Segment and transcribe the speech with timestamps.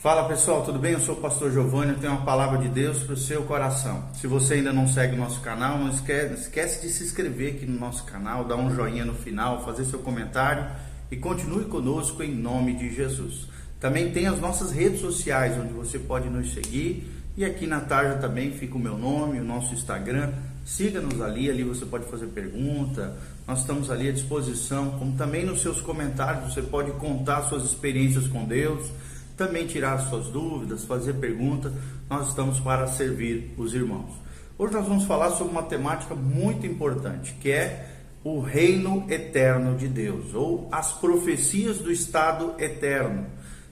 [0.00, 0.92] Fala pessoal, tudo bem?
[0.92, 4.02] Eu sou o pastor Giovanni, eu tenho uma palavra de Deus para o seu coração.
[4.14, 7.66] Se você ainda não segue o nosso canal, não esquece, esquece de se inscrever aqui
[7.66, 10.64] no nosso canal, dar um joinha no final, fazer seu comentário
[11.10, 13.46] e continue conosco em nome de Jesus.
[13.78, 17.06] Também tem as nossas redes sociais onde você pode nos seguir
[17.36, 20.32] e aqui na tarja também fica o meu nome, o nosso Instagram.
[20.64, 25.60] Siga-nos ali, ali você pode fazer pergunta, nós estamos ali à disposição, como também nos
[25.60, 28.90] seus comentários você pode contar suas experiências com Deus
[29.40, 31.72] também tirar suas dúvidas, fazer perguntas.
[32.10, 34.10] Nós estamos para servir os irmãos.
[34.58, 37.88] Hoje nós vamos falar sobre uma temática muito importante, que é
[38.22, 43.24] o reino eterno de Deus, ou as profecias do estado eterno,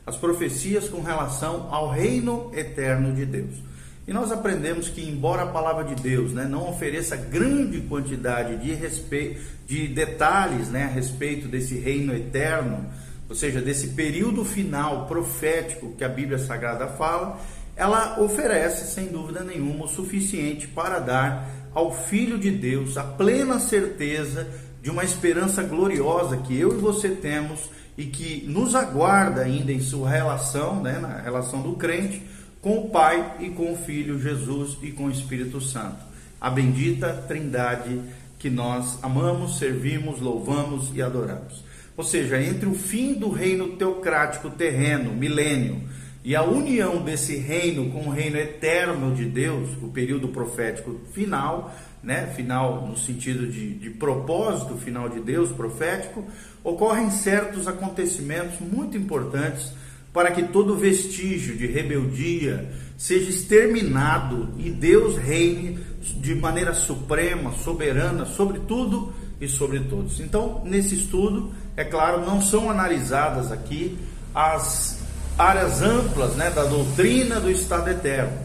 [0.06, 3.62] as profecias com relação ao reino eterno de Deus.
[4.06, 8.72] E nós aprendemos que, embora a palavra de Deus né, não ofereça grande quantidade de,
[8.72, 12.86] respeito, de detalhes né, a respeito desse reino eterno,
[13.28, 17.38] ou seja, desse período final profético que a Bíblia Sagrada fala,
[17.76, 23.60] ela oferece, sem dúvida nenhuma, o suficiente para dar ao Filho de Deus a plena
[23.60, 24.48] certeza
[24.82, 29.80] de uma esperança gloriosa que eu e você temos e que nos aguarda ainda em
[29.80, 32.22] sua relação, né, na relação do crente,
[32.62, 35.98] com o Pai e com o Filho Jesus e com o Espírito Santo.
[36.40, 38.00] A bendita Trindade
[38.38, 41.67] que nós amamos, servimos, louvamos e adoramos.
[41.98, 45.82] Ou seja, entre o fim do reino teocrático terreno, milênio,
[46.24, 51.74] e a união desse reino com o reino eterno de Deus, o período profético final,
[52.00, 56.24] né, final no sentido de, de propósito final de Deus profético,
[56.62, 59.72] ocorrem certos acontecimentos muito importantes
[60.12, 65.80] para que todo vestígio de rebeldia seja exterminado e Deus reine
[66.20, 70.20] de maneira suprema, soberana sobre tudo e sobre todos.
[70.20, 73.96] Então, nesse estudo, é claro, não são analisadas aqui
[74.34, 74.98] as
[75.38, 78.36] áreas amplas né, da doutrina do Estado eterno,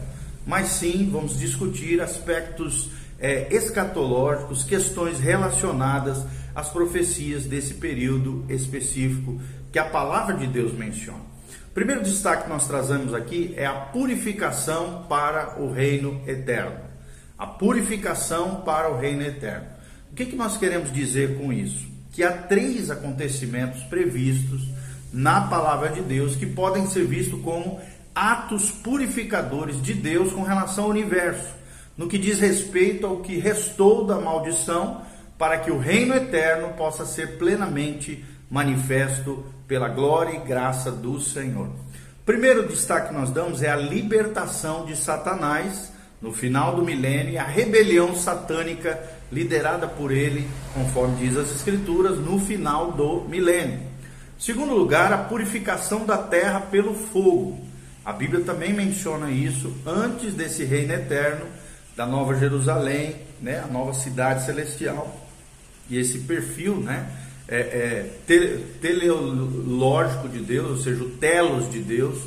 [0.46, 6.24] mas sim vamos discutir aspectos é, escatológicos, questões relacionadas
[6.54, 9.40] às profecias desse período específico
[9.72, 11.18] que a palavra de Deus menciona.
[11.70, 16.78] O primeiro destaque que nós trazemos aqui é a purificação para o reino eterno.
[17.36, 19.66] A purificação para o reino eterno.
[20.12, 21.93] O que, que nós queremos dizer com isso?
[22.14, 24.62] Que há três acontecimentos previstos
[25.12, 27.80] na palavra de Deus que podem ser vistos como
[28.14, 31.48] atos purificadores de Deus com relação ao universo,
[31.96, 35.02] no que diz respeito ao que restou da maldição,
[35.36, 41.70] para que o reino eterno possa ser plenamente manifesto pela glória e graça do Senhor.
[42.24, 45.92] Primeiro destaque que nós damos é a libertação de Satanás
[46.22, 48.98] no final do milênio a rebelião satânica
[49.34, 53.80] liderada por ele, conforme diz as Escrituras, no final do milênio.
[54.38, 57.62] Segundo lugar, a purificação da terra pelo fogo.
[58.04, 61.46] A Bíblia também menciona isso antes desse reino eterno
[61.96, 65.20] da Nova Jerusalém, né, a nova cidade celestial.
[65.88, 67.06] E esse perfil, né,
[67.48, 68.10] é, é,
[68.80, 72.18] teleológico de Deus, ou seja, o telos de Deus,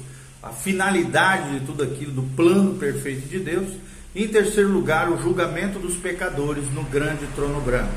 [0.41, 3.69] a finalidade de tudo aquilo, do plano perfeito de Deus.
[4.17, 7.93] Em terceiro lugar, o julgamento dos pecadores no grande trono branco.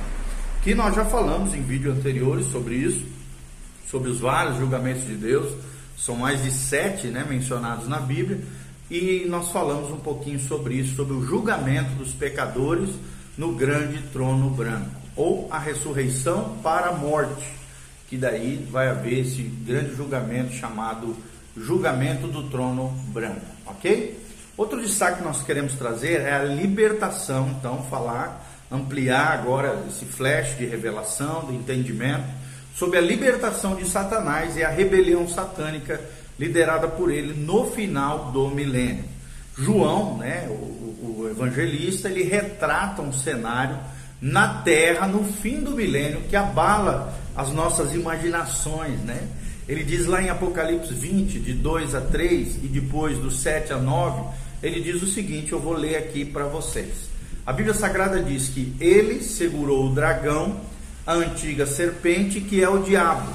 [0.63, 3.07] Que nós já falamos em vídeos anteriores sobre isso,
[3.91, 5.51] sobre os vários julgamentos de Deus.
[5.97, 8.39] São mais de sete né, mencionados na Bíblia.
[8.91, 12.91] E nós falamos um pouquinho sobre isso, sobre o julgamento dos pecadores
[13.39, 17.51] no grande trono branco, ou a ressurreição para a morte,
[18.11, 21.17] que daí vai haver esse grande julgamento chamado
[21.57, 24.21] julgamento do trono branco, ok?
[24.61, 30.55] Outro destaque que nós queremos trazer é a libertação, então falar, ampliar agora esse flash
[30.59, 32.27] de revelação, de entendimento,
[32.77, 35.99] sobre a libertação de Satanás e a rebelião satânica
[36.39, 39.05] liderada por ele no final do milênio.
[39.57, 43.79] João, né, o, o evangelista, ele retrata um cenário
[44.21, 49.27] na terra no fim do milênio que abala as nossas imaginações, né?
[49.67, 53.79] Ele diz lá em Apocalipse 20, de 2 a 3 e depois do 7 a
[53.79, 57.11] 9, ele diz o seguinte: eu vou ler aqui para vocês.
[57.47, 60.61] A Bíblia Sagrada diz que ele segurou o dragão,
[61.07, 63.33] a antiga serpente, que é o diabo,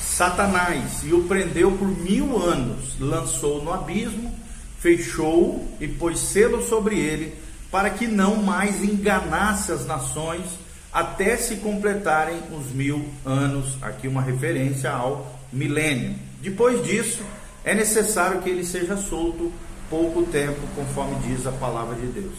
[0.00, 4.34] Satanás, e o prendeu por mil anos, lançou no abismo,
[4.80, 7.34] fechou e pôs selo sobre ele,
[7.70, 10.44] para que não mais enganasse as nações
[10.92, 13.78] até se completarem os mil anos.
[13.80, 16.14] Aqui uma referência ao milênio.
[16.40, 17.22] Depois disso,
[17.64, 19.52] é necessário que ele seja solto
[19.88, 22.34] pouco tempo, conforme diz a palavra de Deus.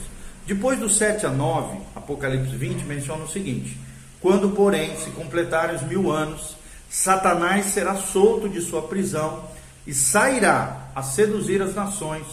[0.45, 3.77] Depois do 7 a 9, Apocalipse 20 menciona o seguinte:
[4.21, 6.56] Quando, porém, se completarem os mil anos,
[6.89, 9.44] Satanás será solto de sua prisão
[9.86, 12.25] e sairá a seduzir as nações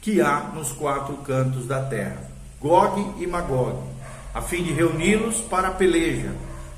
[0.00, 2.22] que há nos quatro cantos da terra,
[2.60, 3.82] Gog e Magog,
[4.34, 6.32] a fim de reuni-los para a peleja.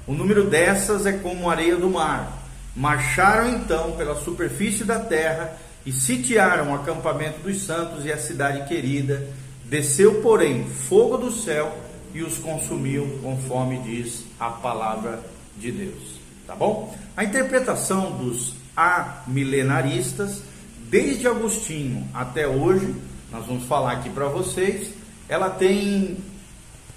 [0.06, 2.38] O número dessas é como a areia do mar.
[2.74, 8.68] Marcharam então pela superfície da terra e sitiaram o acampamento dos santos e a cidade
[8.68, 9.26] querida.
[9.64, 11.76] Desceu, porém, fogo do céu
[12.12, 15.22] e os consumiu, conforme diz a palavra
[15.56, 16.20] de Deus.
[16.46, 16.94] Tá bom?
[17.16, 20.42] A interpretação dos amilenaristas,
[20.88, 22.94] desde Agostinho até hoje,
[23.30, 24.90] nós vamos falar aqui para vocês,
[25.28, 26.18] ela tem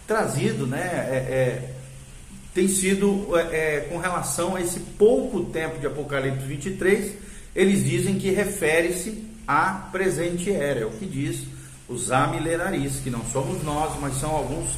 [0.07, 1.73] trazido, né, é, é,
[2.53, 7.13] tem sido é, é, com relação a esse pouco tempo de Apocalipse 23,
[7.55, 11.45] eles dizem que refere-se à presente era, é o que diz
[11.87, 14.71] os amilenaristas, que não somos nós, mas são alguns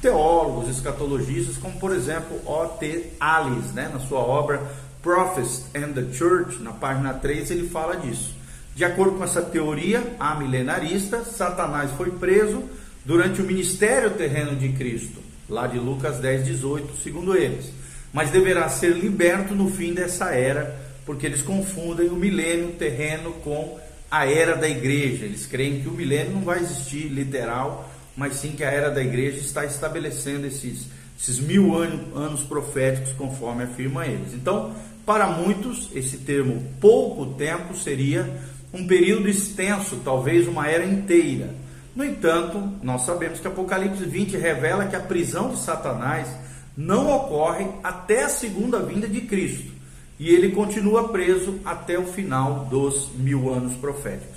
[0.00, 3.12] teólogos, escatologistas, como por exemplo O.T.
[3.18, 4.62] Alice, né, na sua obra
[5.02, 8.34] Prophets and the Church, na página 3, ele fala disso.
[8.74, 12.62] De acordo com essa teoria amilenarista, Satanás foi preso
[13.04, 17.72] durante o ministério terreno de Cristo, lá de Lucas 10, 18, segundo eles,
[18.12, 23.80] mas deverá ser liberto no fim dessa era, porque eles confundem o milênio terreno com
[24.08, 25.24] a era da igreja.
[25.24, 29.02] Eles creem que o milênio não vai existir literal, mas sim que a era da
[29.02, 30.86] igreja está estabelecendo esses,
[31.20, 34.34] esses mil anos, anos proféticos, conforme afirma eles.
[34.34, 34.72] Então,
[35.04, 38.30] para muitos, esse termo pouco tempo seria
[38.72, 41.52] um período extenso, talvez uma era inteira.
[41.92, 46.28] No entanto, nós sabemos que Apocalipse 20 revela que a prisão de Satanás
[46.76, 49.79] não ocorre até a segunda vinda de Cristo
[50.20, 54.36] e ele continua preso até o final dos mil anos proféticos.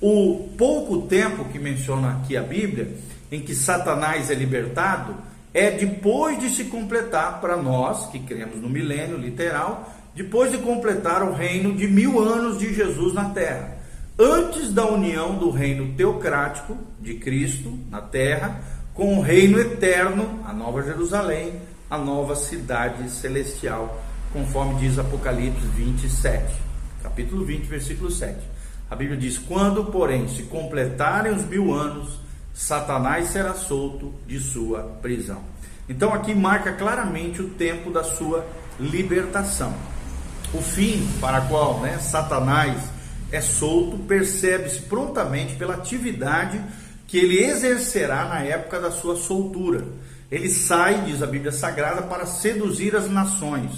[0.00, 2.94] O pouco tempo que menciona aqui a Bíblia
[3.32, 5.16] em que Satanás é libertado
[5.52, 11.24] é depois de se completar para nós que cremos no milênio literal, depois de completar
[11.24, 13.76] o reino de mil anos de Jesus na terra,
[14.16, 18.60] antes da união do reino teocrático de Cristo na terra
[18.94, 21.54] com o reino eterno, a nova Jerusalém,
[21.90, 24.00] a nova cidade celestial,
[24.34, 26.44] conforme diz Apocalipse 27,
[27.04, 28.36] capítulo 20, versículo 7.
[28.90, 32.18] A Bíblia diz: Quando, porém, se completarem os mil anos,
[32.52, 35.40] Satanás será solto de sua prisão.
[35.88, 38.44] Então aqui marca claramente o tempo da sua
[38.80, 39.72] libertação.
[40.52, 42.90] O fim para qual né, Satanás
[43.30, 46.60] é solto percebe-se prontamente pela atividade
[47.06, 49.84] que ele exercerá na época da sua soltura.
[50.30, 53.70] Ele sai, diz a Bíblia Sagrada, para seduzir as nações,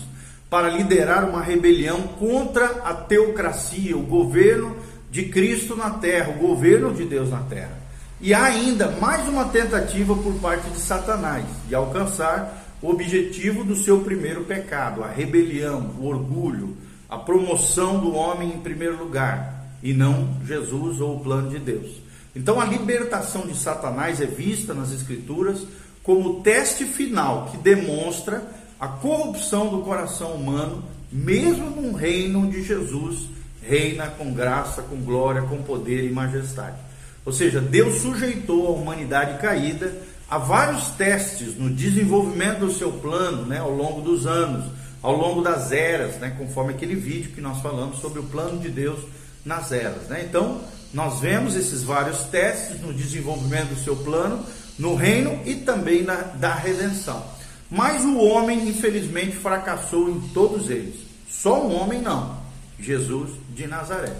[0.56, 4.74] para liderar uma rebelião contra a teocracia, o governo
[5.10, 7.76] de Cristo na terra, o governo de Deus na terra.
[8.22, 13.76] E há ainda mais uma tentativa por parte de Satanás de alcançar o objetivo do
[13.76, 16.74] seu primeiro pecado, a rebelião, o orgulho,
[17.06, 22.00] a promoção do homem em primeiro lugar e não Jesus ou o plano de Deus.
[22.34, 25.66] Então a libertação de Satanás é vista nas Escrituras
[26.02, 32.62] como o teste final que demonstra a corrupção do coração humano, mesmo num reino onde
[32.62, 33.28] Jesus
[33.62, 36.76] reina com graça, com glória, com poder e majestade.
[37.24, 39.92] Ou seja, Deus sujeitou a humanidade caída
[40.28, 44.64] a vários testes no desenvolvimento do seu plano né, ao longo dos anos,
[45.02, 48.68] ao longo das eras, né, conforme aquele vídeo que nós falamos sobre o plano de
[48.68, 49.00] Deus
[49.44, 50.08] nas eras.
[50.08, 50.24] Né?
[50.28, 50.60] Então,
[50.92, 54.44] nós vemos esses vários testes no desenvolvimento do seu plano,
[54.78, 57.22] no reino e também na, da redenção.
[57.70, 60.96] Mas o homem, infelizmente, fracassou em todos eles.
[61.28, 62.36] Só um homem não,
[62.78, 64.12] Jesus de Nazaré.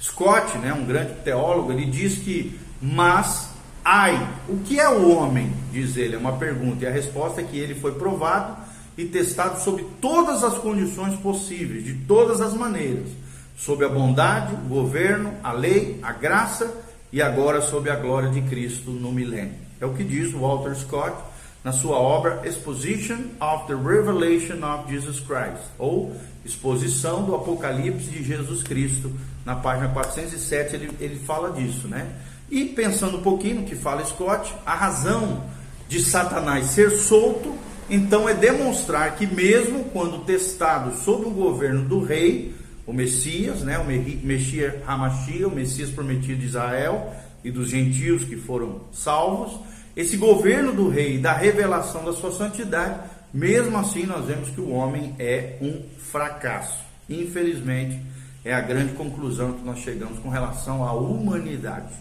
[0.00, 3.50] Scott, né, um grande teólogo, ele diz que, mas,
[3.84, 5.52] ai, o que é o homem?
[5.72, 8.56] Diz ele, é uma pergunta, e a resposta é que ele foi provado
[8.96, 13.08] e testado sob todas as condições possíveis, de todas as maneiras,
[13.56, 16.72] sob a bondade, o governo, a lei, a graça
[17.12, 19.54] e agora sob a glória de Cristo no milênio.
[19.80, 21.16] É o que diz Walter Scott
[21.64, 28.22] na sua obra Exposition of the Revelation of Jesus Christ, ou Exposição do Apocalipse de
[28.22, 29.10] Jesus Cristo,
[29.46, 32.06] na página 407 ele, ele fala disso, né?
[32.50, 35.42] E pensando um pouquinho no que fala Scott, a razão
[35.88, 37.54] de Satanás ser solto,
[37.88, 42.54] então é demonstrar que mesmo quando testado sob o governo do rei,
[42.86, 48.36] o Messias, né, o Messias Hamashia, o Messias prometido de Israel e dos gentios que
[48.36, 49.58] foram salvos,
[49.96, 52.98] esse governo do rei, da revelação da sua santidade,
[53.32, 56.78] mesmo assim nós vemos que o homem é um fracasso.
[57.08, 58.00] Infelizmente,
[58.44, 61.92] é a grande conclusão que nós chegamos com relação à humanidade.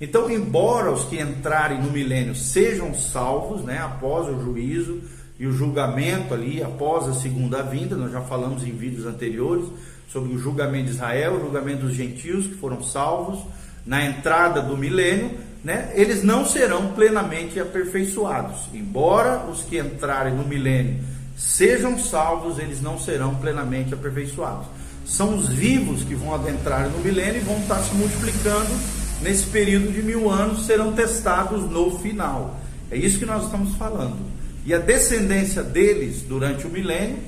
[0.00, 5.00] Então, embora os que entrarem no milênio sejam salvos, né, após o juízo
[5.38, 9.66] e o julgamento ali, após a segunda vinda, nós já falamos em vídeos anteriores
[10.08, 13.40] sobre o julgamento de Israel, o julgamento dos gentios que foram salvos
[13.84, 15.30] na entrada do milênio,
[15.62, 18.68] né, eles não serão plenamente aperfeiçoados.
[18.72, 21.02] Embora os que entrarem no milênio
[21.36, 24.66] sejam salvos, eles não serão plenamente aperfeiçoados.
[25.04, 28.70] São os vivos que vão adentrar no milênio e vão estar se multiplicando
[29.22, 32.60] nesse período de mil anos, serão testados no final.
[32.90, 34.18] É isso que nós estamos falando.
[34.64, 37.18] E a descendência deles durante o milênio,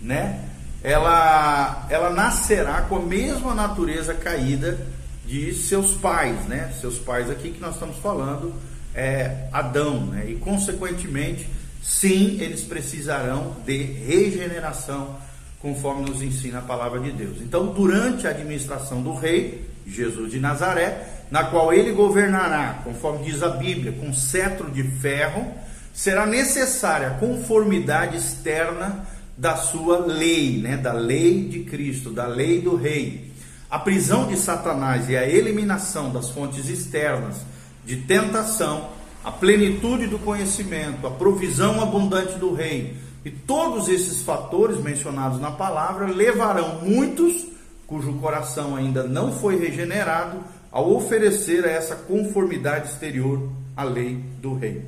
[0.00, 0.40] né,
[0.82, 4.78] ela, ela nascerá com a mesma natureza caída
[5.24, 6.72] de seus pais, né?
[6.80, 8.54] Seus pais aqui que nós estamos falando
[8.94, 10.26] é Adão, né?
[10.28, 11.48] E consequentemente,
[11.82, 15.16] sim, eles precisarão de regeneração,
[15.60, 17.38] conforme nos ensina a palavra de Deus.
[17.40, 23.42] Então, durante a administração do rei Jesus de Nazaré, na qual ele governará, conforme diz
[23.42, 25.46] a Bíblia, com cetro de ferro,
[25.94, 30.76] será necessária a conformidade externa da sua lei, né?
[30.76, 33.31] Da lei de Cristo, da lei do rei
[33.72, 37.38] a prisão de Satanás e a eliminação das fontes externas
[37.86, 38.90] de tentação,
[39.24, 45.50] a plenitude do conhecimento, a provisão abundante do rei e todos esses fatores mencionados na
[45.50, 47.46] palavra levarão muitos
[47.86, 54.54] cujo coração ainda não foi regenerado ao oferecer a essa conformidade exterior à lei do
[54.54, 54.84] rei.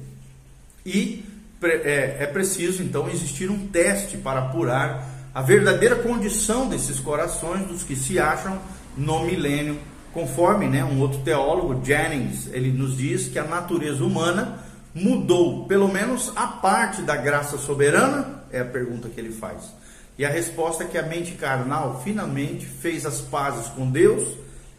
[0.85, 1.25] E
[1.62, 7.83] é, é preciso então existir um teste para apurar a verdadeira condição desses corações dos
[7.83, 8.57] que se acham
[8.97, 9.81] no milênio,
[10.12, 14.61] conforme né, um outro teólogo, Jennings, ele nos diz que a natureza humana
[14.95, 19.75] mudou, pelo menos a parte da graça soberana, é a pergunta que ele faz.
[20.17, 24.23] E a resposta é que a mente carnal finalmente fez as pazes com Deus,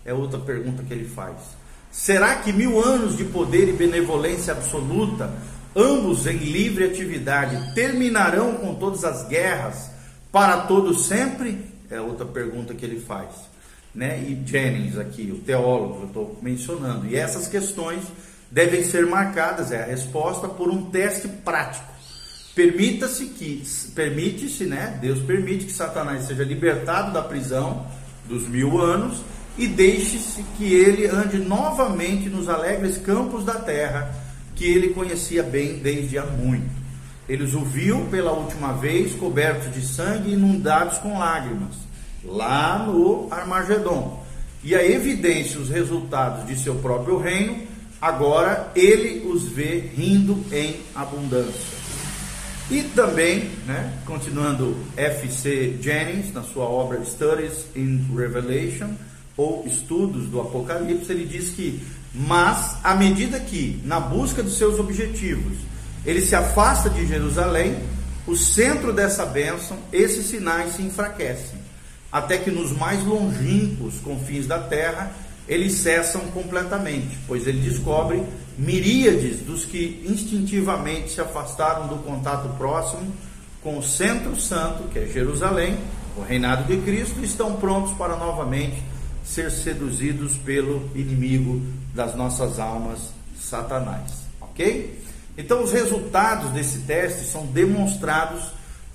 [0.05, 1.35] é outra pergunta que ele faz.
[1.91, 5.29] Será que mil anos de poder e benevolência absoluta,
[5.75, 9.93] ambos em livre atividade, terminarão com todas as guerras
[10.35, 11.65] para todos sempre?
[11.89, 13.29] É outra pergunta que ele faz
[13.95, 14.21] né?
[14.27, 17.07] E Jennings aqui, o teólogo, eu estou mencionando.
[17.07, 18.03] E essas questões
[18.51, 21.85] devem ser marcadas, é a resposta, por um teste prático.
[22.53, 23.63] Permita-se que,
[23.95, 24.97] permite-se, né?
[25.01, 27.87] Deus permite que Satanás seja libertado da prisão
[28.27, 29.21] dos mil anos
[29.57, 34.13] e deixe-se que ele ande novamente nos alegres campos da terra
[34.55, 36.84] que ele conhecia bem desde há muito.
[37.27, 41.75] Eles o viu pela última vez cobertos de sangue e inundados com lágrimas
[42.23, 44.23] lá no Armagedon.
[44.63, 47.67] E a evidência, os resultados de seu próprio reino,
[48.01, 51.85] agora ele os vê rindo em abundância.
[52.69, 55.77] E também, né, continuando F.C.
[55.79, 58.89] Jennings, na sua obra Studies in Revelation,
[59.37, 64.79] ou Estudos do Apocalipse, ele diz que, mas à medida que, na busca de seus
[64.79, 65.57] objetivos,
[66.05, 67.77] ele se afasta de Jerusalém,
[68.27, 71.65] o centro dessa bênção, esses sinais se enfraquecem
[72.15, 75.11] até que nos mais longínquos confins da terra
[75.49, 78.23] eles cessam completamente, pois ele descobre
[78.57, 83.13] miríades dos que instintivamente se afastaram do contato próximo
[83.61, 85.77] com o centro santo, que é Jerusalém,
[86.15, 88.81] o reinado de Cristo, estão prontos para novamente
[89.21, 91.61] ser seduzidos pelo inimigo
[91.93, 94.23] das nossas almas, Satanás.
[94.39, 94.99] Ok?
[95.37, 98.43] Então, os resultados desse teste são demonstrados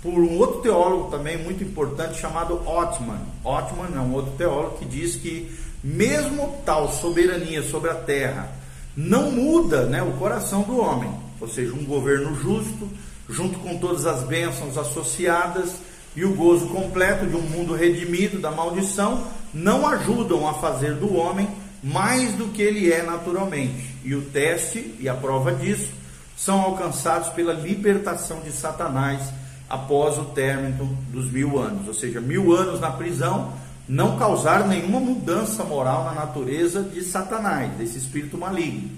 [0.03, 3.21] por um outro teólogo também muito importante chamado Ottman.
[3.45, 5.55] Ottman é um outro teólogo que diz que
[5.85, 8.51] mesmo tal soberania sobre a terra
[8.97, 12.89] não muda né, o coração do homem, ou seja, um governo justo,
[13.29, 15.77] junto com todas as bênçãos associadas
[16.17, 21.15] e o gozo completo de um mundo redimido da maldição, não ajudam a fazer do
[21.15, 21.49] homem
[21.83, 23.95] mais do que ele é naturalmente.
[24.03, 26.00] E o teste e a prova disso
[26.45, 29.21] são alcançados pela libertação de Satanás
[29.69, 33.53] após o término dos mil anos, ou seja, mil anos na prisão
[33.87, 38.89] não causaram nenhuma mudança moral na natureza de Satanás, desse espírito maligno.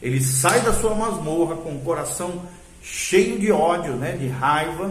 [0.00, 2.42] Ele sai da sua masmorra com o coração
[2.80, 4.90] cheio de ódio, né, de raiva,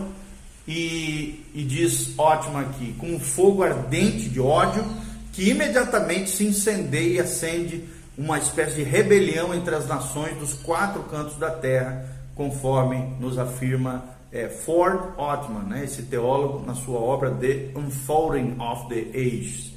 [0.68, 4.84] e, e diz ótimo aqui, com um fogo ardente de ódio,
[5.32, 7.86] que imediatamente se incendeia e acende
[8.22, 14.06] uma espécie de rebelião entre as nações dos quatro cantos da terra, conforme nos afirma
[14.32, 19.74] é, Ford Ottman, né, esse teólogo, na sua obra The Unfolding of the Ages.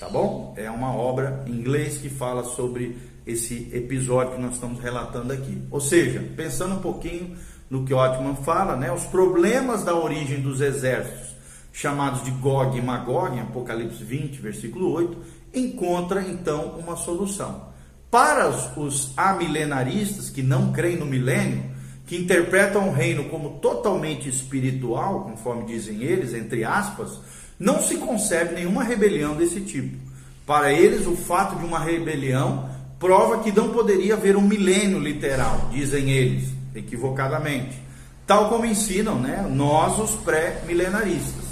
[0.00, 0.54] Tá bom?
[0.56, 5.62] É uma obra em inglês que fala sobre esse episódio que nós estamos relatando aqui.
[5.70, 7.36] Ou seja, pensando um pouquinho
[7.70, 11.36] no que Ottman fala, né, os problemas da origem dos exércitos,
[11.72, 15.16] chamados de Gog e Magog, em Apocalipse 20, versículo 8,
[15.54, 17.72] encontra então uma solução.
[18.14, 21.64] Para os, amilenaristas que não creem no milênio,
[22.06, 27.18] que interpretam o reino como totalmente espiritual, conforme dizem eles, entre aspas,
[27.58, 29.98] não se concebe nenhuma rebelião desse tipo.
[30.46, 35.68] Para eles, o fato de uma rebelião prova que não poderia haver um milênio literal,
[35.72, 37.82] dizem eles, equivocadamente.
[38.24, 41.46] Tal como ensinam né, nós, os pré-milenaristas.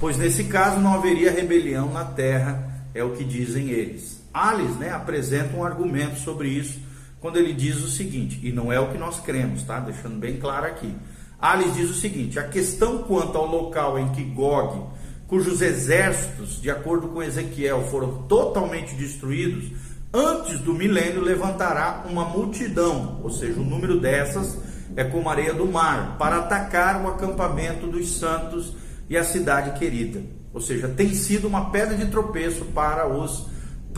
[0.00, 4.17] Pois nesse caso não haveria rebelião na terra, é o que dizem eles.
[4.38, 6.78] Alice né, apresenta um argumento sobre isso
[7.20, 9.80] quando ele diz o seguinte, e não é o que nós cremos, tá?
[9.80, 10.94] Deixando bem claro aqui.
[11.40, 14.84] Alice diz o seguinte: a questão quanto ao local em que Gog,
[15.26, 19.72] cujos exércitos, de acordo com Ezequiel, foram totalmente destruídos,
[20.12, 24.58] antes do milênio levantará uma multidão, ou seja, o número dessas
[24.96, 28.74] é como areia do mar, para atacar o acampamento dos santos
[29.08, 30.22] e a cidade querida.
[30.52, 33.46] Ou seja, tem sido uma pedra de tropeço para os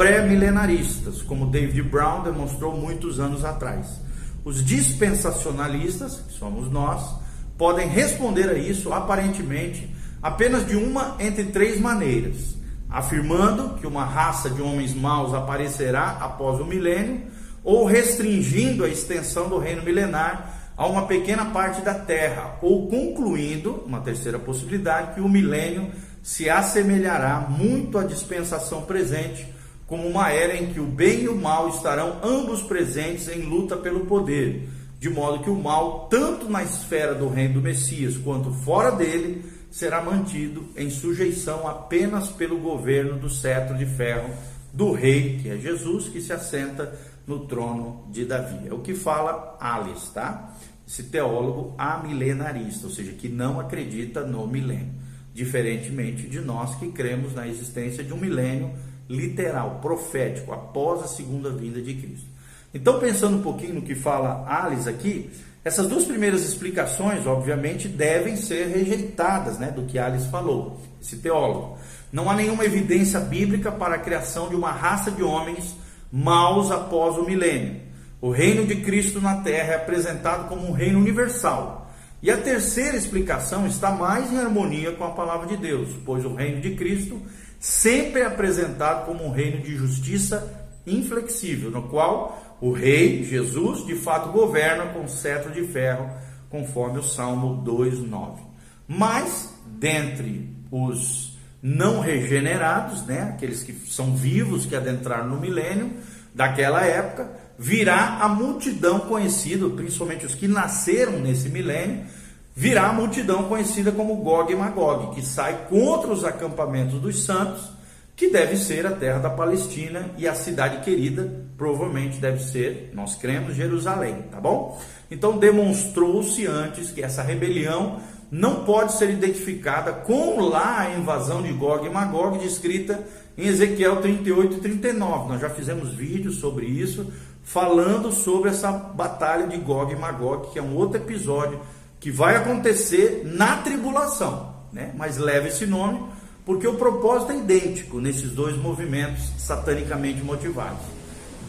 [0.00, 4.00] pré-milenaristas, como David Brown demonstrou muitos anos atrás.
[4.42, 7.16] Os dispensacionalistas, que somos nós,
[7.58, 12.56] podem responder a isso aparentemente apenas de uma entre três maneiras:
[12.88, 17.26] afirmando que uma raça de homens maus aparecerá após o milênio,
[17.62, 23.84] ou restringindo a extensão do reino milenar a uma pequena parte da terra, ou concluindo,
[23.84, 25.90] uma terceira possibilidade, que o milênio
[26.22, 29.59] se assemelhará muito à dispensação presente
[29.90, 33.76] como uma era em que o bem e o mal estarão ambos presentes em luta
[33.76, 34.68] pelo poder,
[35.00, 39.44] de modo que o mal, tanto na esfera do reino do Messias quanto fora dele,
[39.68, 44.32] será mantido em sujeição apenas pelo governo do cetro de ferro
[44.72, 48.68] do rei, que é Jesus, que se assenta no trono de Davi.
[48.68, 50.54] É o que fala Alice, tá?
[50.86, 54.94] Esse teólogo amilenarista, ou seja, que não acredita no milênio,
[55.34, 58.70] diferentemente de nós que cremos na existência de um milênio
[59.10, 62.26] literal, profético, após a segunda vinda de Cristo.
[62.72, 65.28] Então, pensando um pouquinho no que fala Alice aqui,
[65.64, 71.76] essas duas primeiras explicações, obviamente, devem ser rejeitadas né, do que Alice falou, esse teólogo.
[72.12, 75.74] Não há nenhuma evidência bíblica para a criação de uma raça de homens
[76.10, 77.80] maus após o milênio.
[78.20, 81.90] O reino de Cristo na terra é apresentado como um reino universal.
[82.22, 86.34] E a terceira explicação está mais em harmonia com a palavra de Deus, pois o
[86.34, 87.20] reino de Cristo
[87.60, 90.50] sempre apresentado como um reino de justiça
[90.86, 96.10] inflexível, no qual o rei, Jesus, de fato governa com cetro de ferro,
[96.48, 98.40] conforme o Salmo 2:9.
[98.88, 105.92] Mas dentre os não regenerados, né, aqueles que são vivos que adentraram no milênio
[106.34, 112.06] daquela época, virá a multidão conhecida, principalmente os que nasceram nesse milênio,
[112.54, 117.70] virá a multidão conhecida como Gog e Magog, que sai contra os acampamentos dos santos,
[118.16, 123.14] que deve ser a terra da Palestina e a cidade querida, provavelmente deve ser, nós
[123.14, 124.78] cremos, Jerusalém, tá bom?
[125.10, 127.98] Então demonstrou-se antes que essa rebelião
[128.30, 133.02] não pode ser identificada com lá a invasão de Gog e Magog descrita
[133.36, 135.28] em Ezequiel 38 e 39.
[135.30, 137.10] Nós já fizemos vídeos sobre isso,
[137.42, 141.58] falando sobre essa batalha de Gog e Magog, que é um outro episódio
[142.00, 144.92] que vai acontecer na tribulação, né?
[144.96, 146.02] mas leva esse nome
[146.44, 150.82] porque o propósito é idêntico nesses dois movimentos satanicamente motivados: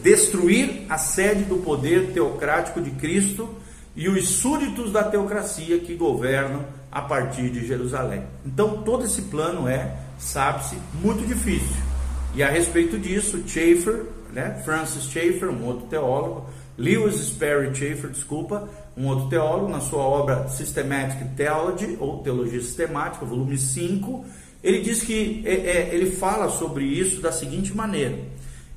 [0.02, 3.48] destruir a sede do poder teocrático de Cristo
[3.96, 8.22] e os súditos da teocracia que governam a partir de Jerusalém.
[8.44, 11.82] Então, todo esse plano é, sabe-se, muito difícil.
[12.34, 16.46] E a respeito disso, Schaeffer, né, Francis Schaeffer, um outro teólogo,
[16.78, 23.24] Lewis Sperry Schaeffer, desculpa, um outro teólogo, na sua obra Systematic Theology, ou Teologia Sistemática,
[23.24, 24.24] volume 5,
[24.62, 28.18] ele diz que é, é, ele fala sobre isso da seguinte maneira: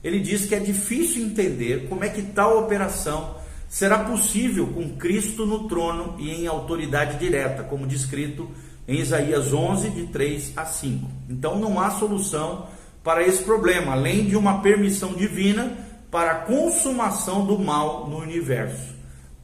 [0.04, 3.36] ele diz que é difícil entender como é que tal operação
[3.68, 8.50] será possível com Cristo no trono e em autoridade direta, como descrito
[8.88, 11.08] em Isaías 11, de 3 a 5.
[11.30, 12.68] Então não há solução
[13.04, 15.85] para esse problema, além de uma permissão divina
[16.16, 18.96] para a consumação do mal no universo.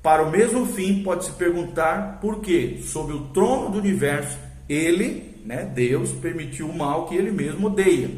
[0.02, 4.38] Para o mesmo fim, pode-se perguntar por que, sob o trono do universo,
[4.70, 8.10] ele, né, Deus, permitiu o mal que ele mesmo odeia.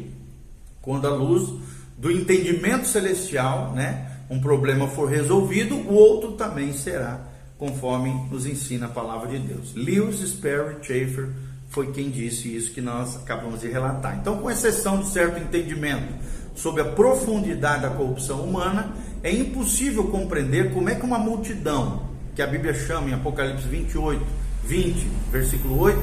[0.80, 1.52] Quando a luz
[1.98, 7.22] do entendimento celestial, né, um problema for resolvido, o outro também será,
[7.58, 9.74] conforme nos ensina a palavra de Deus.
[9.74, 11.28] Lewis Sperry Schaeffer
[11.70, 14.16] foi quem disse isso que nós acabamos de relatar.
[14.16, 16.14] Então, com exceção de certo entendimento
[16.54, 22.02] sobre a profundidade da corrupção humana, é impossível compreender como é que uma multidão,
[22.34, 24.22] que a Bíblia chama em Apocalipse 28,
[24.64, 26.00] 20, versículo 8,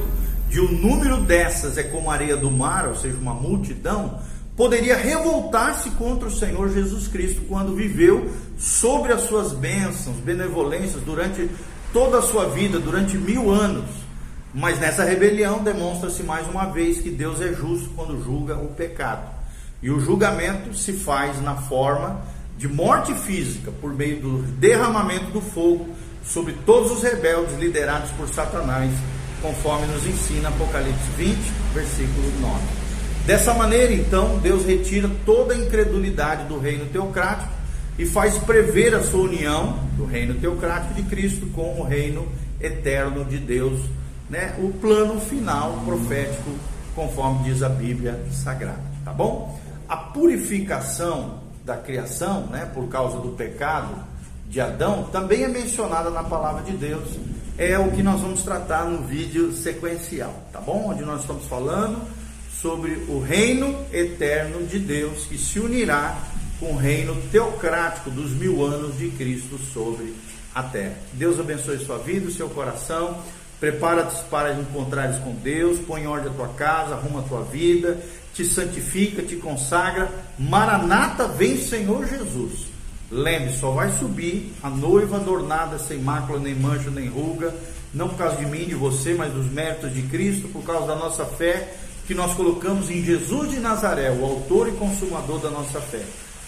[0.48, 4.20] de um número dessas é como a areia do mar, ou seja, uma multidão,
[4.56, 11.48] poderia revoltar-se contra o Senhor Jesus Cristo quando viveu sobre as suas bênçãos, benevolências durante
[11.92, 13.88] toda a sua vida durante mil anos.
[14.54, 19.41] Mas nessa rebelião demonstra-se mais uma vez que Deus é justo quando julga o pecado.
[19.82, 22.22] E o julgamento se faz na forma
[22.56, 25.88] de morte física, por meio do derramamento do fogo
[26.24, 28.92] sobre todos os rebeldes liderados por Satanás,
[29.40, 31.36] conforme nos ensina Apocalipse 20,
[31.74, 32.82] versículo 9.
[33.26, 37.52] Dessa maneira, então, Deus retira toda a incredulidade do reino teocrático
[37.98, 42.26] e faz prever a sua união do reino teocrático de Cristo com o reino
[42.60, 43.80] eterno de Deus,
[44.30, 44.54] né?
[44.58, 46.50] O plano final profético,
[46.94, 49.60] conforme diz a Bíblia Sagrada, tá bom?
[49.92, 53.94] A purificação da criação, né, por causa do pecado
[54.48, 57.10] de Adão, também é mencionada na palavra de Deus.
[57.58, 60.92] É o que nós vamos tratar no vídeo sequencial, tá bom?
[60.92, 62.00] Onde nós estamos falando
[62.58, 66.16] sobre o reino eterno de Deus que se unirá
[66.58, 70.14] com o reino teocrático dos mil anos de Cristo sobre
[70.54, 70.94] a terra.
[71.12, 73.18] Deus abençoe sua vida, seu coração.
[73.60, 78.00] Prepara-te para encontrares com Deus, põe em ordem a tua casa, arruma a tua vida,
[78.34, 80.10] te santifica, te consagra.
[80.38, 82.66] Maranata, vem Senhor Jesus.
[83.10, 87.54] Lembre, só vai subir a noiva adornada, sem mácula, nem mancha, nem ruga,
[87.92, 90.96] não por causa de mim, de você, mas dos méritos de Cristo, por causa da
[90.96, 91.74] nossa fé
[92.06, 96.02] que nós colocamos em Jesus de Nazaré, o autor e consumador da nossa fé.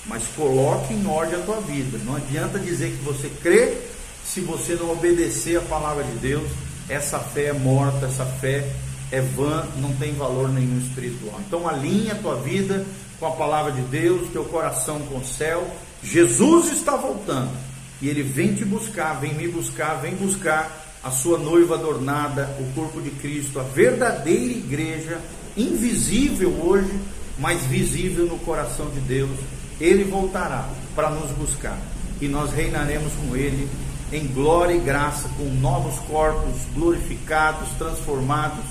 [0.06, 1.98] Mas coloque em ordem a tua vida.
[2.04, 3.78] Não adianta dizer que você crê
[4.24, 6.50] se você não obedecer a palavra de Deus.
[6.88, 8.68] Essa fé é morta, essa fé
[9.10, 11.40] é vã, não tem valor nenhum espiritual.
[11.46, 12.84] Então alinha a tua vida
[13.18, 15.68] com a palavra de Deus, teu coração com o céu.
[16.02, 17.52] Jesus está voltando
[18.00, 22.72] e ele vem te buscar, vem me buscar, vem buscar a sua noiva adornada, o
[22.74, 25.20] corpo de Cristo, a verdadeira igreja,
[25.56, 26.98] invisível hoje,
[27.38, 29.38] mas visível no coração de Deus.
[29.80, 31.78] Ele voltará para nos buscar
[32.20, 33.68] e nós reinaremos com ele
[34.12, 38.64] em glória e graça, com novos corpos glorificados, transformados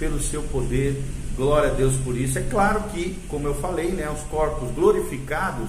[0.00, 1.00] pelo seu poder.
[1.36, 2.38] Glória a Deus por isso.
[2.38, 5.68] É claro que, como eu falei, né, os corpos glorificados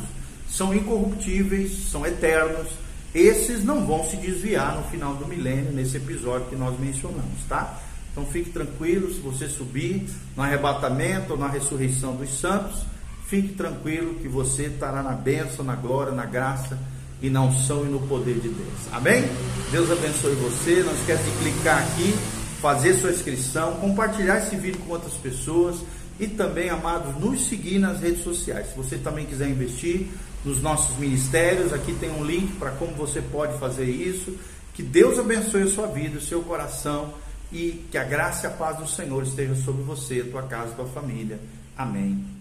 [0.50, 2.67] são incorruptíveis, são eternos.
[3.13, 7.78] Esses não vão se desviar no final do milênio, nesse episódio que nós mencionamos, tá?
[8.12, 12.82] Então fique tranquilo, se você subir no arrebatamento ou na ressurreição dos santos,
[13.28, 16.78] fique tranquilo que você estará na bênção, na glória, na graça
[17.22, 18.80] e na unção e no poder de Deus.
[18.91, 19.24] Amém?
[19.72, 20.84] Deus abençoe você.
[20.84, 22.13] Não esquece de clicar aqui,
[22.62, 25.78] fazer sua inscrição, compartilhar esse vídeo com outras pessoas
[26.19, 28.67] e também, amados, nos seguir nas redes sociais.
[28.67, 30.08] Se você também quiser investir
[30.45, 34.38] nos nossos ministérios, aqui tem um link para como você pode fazer isso.
[34.76, 37.13] Que Deus abençoe a sua vida, o seu coração
[37.52, 40.71] e que a graça e a paz do Senhor esteja sobre você, a tua casa,
[40.71, 41.39] a tua família.
[41.76, 42.40] Amém